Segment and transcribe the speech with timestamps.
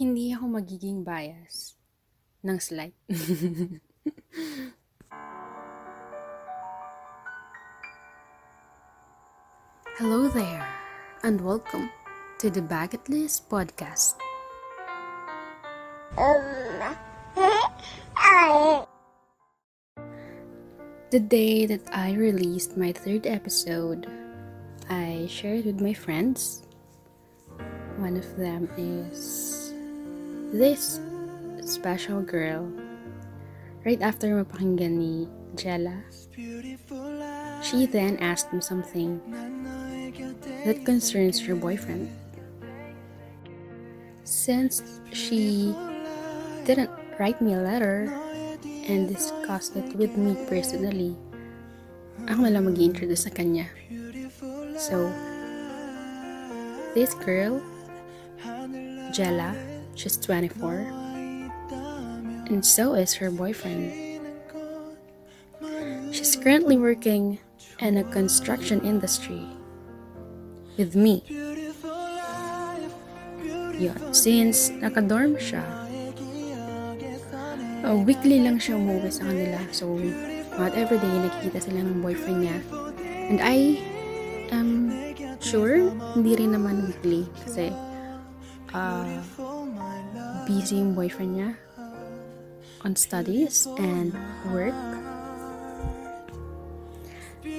[0.00, 1.76] Hindi ako magiging bias
[2.40, 2.96] ng slight.
[10.00, 10.64] Hello there,
[11.20, 11.92] and welcome
[12.40, 14.16] to the Bucket List Podcast.
[21.12, 24.08] The day that I released my third episode,
[24.88, 26.64] I shared with my friends.
[28.00, 29.59] One of them is
[30.52, 31.00] this
[31.62, 32.66] special girl.
[33.86, 35.14] Right after mapakinggan ni
[35.56, 36.04] Jella,
[37.62, 39.22] she then asked me something
[40.66, 42.10] that concerns her boyfriend.
[44.24, 44.82] Since
[45.14, 45.74] she
[46.66, 48.12] didn't write me a letter
[48.84, 51.16] and discuss it with me personally,
[52.28, 53.70] ako na lang mag-introduce sa kanya.
[54.76, 55.08] So,
[56.92, 57.64] this girl,
[59.14, 59.56] Jella,
[60.00, 60.88] she's 24,
[62.48, 63.92] and so is her boyfriend.
[66.08, 67.38] She's currently working
[67.80, 69.44] in a construction industry
[70.80, 71.20] with me.
[73.76, 75.64] Yun, since nakadorm siya,
[77.84, 79.60] uh, weekly lang siya umuwi sa kanila.
[79.72, 80.00] So,
[80.56, 82.58] not every day nakikita sila ng boyfriend niya.
[83.28, 83.80] And I
[84.48, 84.92] am
[85.44, 87.28] sure, hindi rin naman weekly.
[87.44, 87.72] Kasi,
[88.74, 89.06] uh,
[90.50, 91.50] busy yung boyfriend niya
[92.82, 94.10] on studies and
[94.50, 94.74] work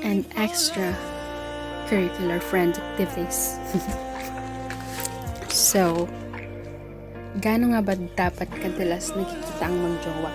[0.00, 0.96] and extra
[1.92, 3.60] curricular friend activities.
[5.52, 6.08] so,
[7.44, 10.32] gaano nga ba dapat kadalas nakikita ang magjowa?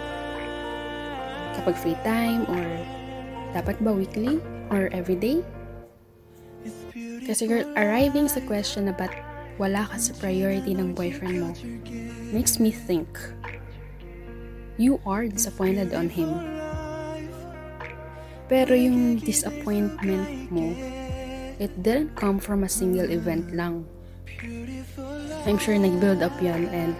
[1.57, 2.65] Kapag free time or
[3.57, 4.37] dapat ba weekly
[4.69, 5.41] or everyday?
[7.25, 11.49] Kasi girl, arriving sa question na ba't wala ka sa priority ng boyfriend mo
[12.33, 13.05] makes me think
[14.77, 16.33] you are disappointed on him.
[18.49, 20.73] Pero yung disappointment mo,
[21.61, 23.85] it didn't come from a single event lang.
[25.45, 26.93] I'm sure nag-build up yan and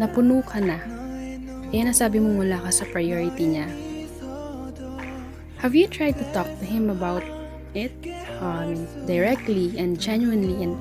[0.00, 0.80] napuno ka na.
[1.68, 3.68] Kaya nasabi mo wala ka sa priority niya.
[5.60, 7.24] Have you tried to talk to him about
[7.72, 7.92] it
[8.38, 10.76] um, directly and genuinely and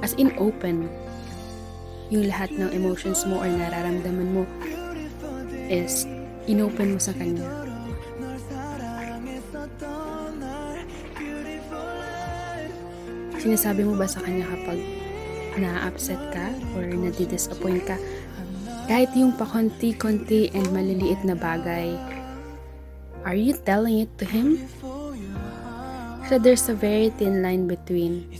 [0.00, 0.88] as in open?
[2.12, 4.42] Yung lahat ng emotions mo or nararamdaman mo
[5.66, 6.06] is
[6.46, 7.44] inopen mo sa kanya.
[13.36, 14.78] Sinasabi mo ba sa kanya kapag
[15.58, 17.98] na-upset ka or nadidisappoint ka,
[18.86, 21.98] kahit yung pakonti-konti and maliliit na bagay,
[23.26, 24.62] are you telling it to him?
[26.30, 28.30] So there's a very thin line between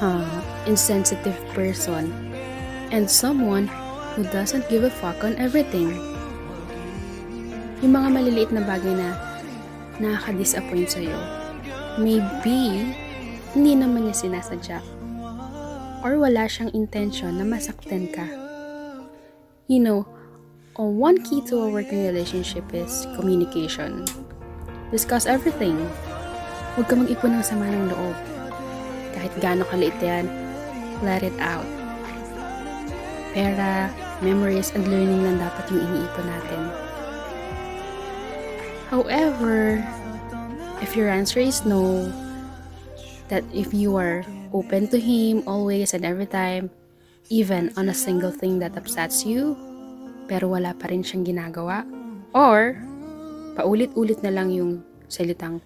[0.00, 0.35] uh,
[0.66, 2.10] insensitive person
[2.90, 3.70] and someone
[4.14, 5.94] who doesn't give a fuck on everything.
[7.82, 9.14] Yung mga maliliit na bagay na
[10.02, 11.18] nakaka-disappoint sa'yo,
[11.96, 12.92] maybe
[13.56, 14.78] hindi naman niya sinasadya
[16.04, 18.24] or wala siyang intention na masaktan ka.
[19.66, 20.06] You know,
[20.78, 24.06] one key to a working relationship is communication.
[24.94, 25.74] Discuss everything.
[26.78, 28.16] Huwag ka mag-ipon ng sama ng loob.
[29.16, 30.28] Kahit gaano kaliit yan,
[31.02, 31.66] let it out.
[33.36, 33.92] Pera,
[34.24, 36.62] memories, and learning lang dapat yung iniipon natin.
[38.88, 39.82] However,
[40.80, 42.08] if your answer is no,
[43.28, 44.22] that if you are
[44.54, 46.70] open to him always and every time,
[47.28, 49.58] even on a single thing that upsets you,
[50.30, 51.82] pero wala pa rin siyang ginagawa,
[52.30, 52.78] or
[53.58, 54.80] paulit-ulit na lang yung
[55.10, 55.58] salitang,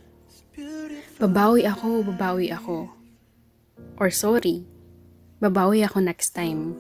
[1.20, 2.88] babawi ako, babawi ako,
[4.00, 4.64] or sorry,
[5.40, 6.76] babawi ako next time.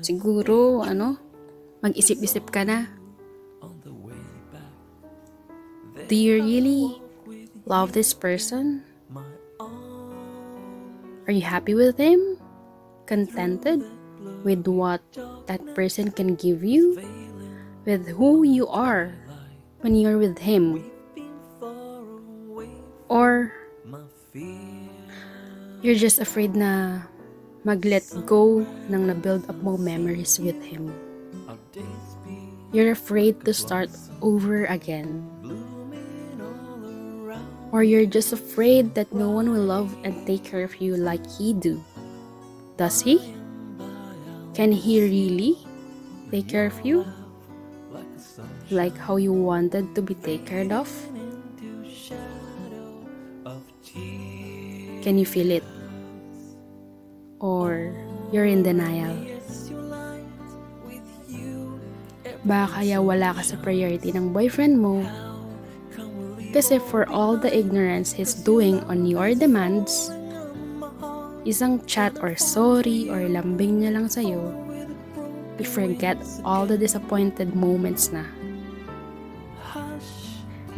[0.00, 1.18] Siguro, ano,
[1.82, 2.86] mag-isip-isip ka na.
[6.10, 6.98] Do you really
[7.66, 8.82] love this person?
[11.26, 12.38] Are you happy with him?
[13.06, 13.82] Contented
[14.42, 15.02] with what
[15.46, 16.98] that person can give you?
[17.86, 19.14] With who you are
[19.82, 20.82] when you're with him?
[23.10, 23.54] Or
[25.82, 27.02] you're just afraid na
[27.64, 30.88] mag-let go ng na-build up mo memories with him.
[32.72, 33.90] You're afraid to start
[34.22, 35.26] over again.
[37.70, 41.22] Or you're just afraid that no one will love and take care of you like
[41.38, 41.78] he do.
[42.76, 43.20] Does he?
[44.54, 45.54] Can he really
[46.30, 47.06] take care of you?
[48.70, 50.90] Like how you wanted to be taken care of?
[55.02, 55.64] Can you feel it?
[57.40, 57.88] Or
[58.30, 59.16] you're in denial?
[62.44, 65.04] Baka kaya wala ka sa priority ng boyfriend mo.
[66.52, 70.12] Kasi for all the ignorance he's doing on your demands,
[71.48, 74.40] isang chat or sorry or lambing niya lang sa'yo,
[75.56, 78.24] you forget all the disappointed moments na.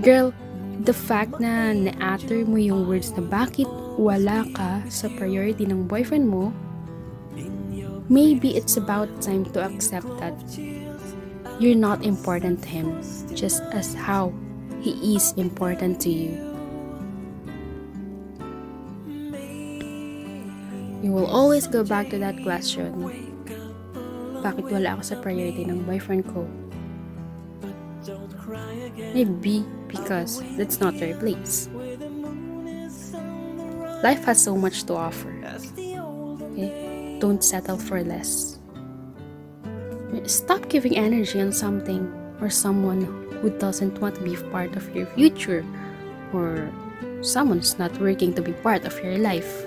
[0.03, 0.35] Girl,
[0.83, 6.29] the fact na na-utter mo yung words na bakit wala ka sa priority ng boyfriend
[6.29, 6.53] mo,
[8.09, 10.37] maybe it's about time to accept that
[11.61, 13.01] you're not important to him
[13.35, 14.33] just as how
[14.81, 16.33] he is important to you.
[21.03, 22.95] You will always go back to that question.
[24.43, 26.47] Bakit wala ako sa priority ng boyfriend ko?
[29.15, 31.67] Maybe because that's not your place.
[34.03, 35.31] Life has so much to offer.
[35.47, 37.19] Okay?
[37.21, 38.59] Don't settle for less.
[40.27, 43.07] Stop giving energy on something or someone
[43.41, 45.65] who doesn't want to be part of your future
[46.33, 46.71] or
[47.23, 49.67] someone who's not working to be part of your life.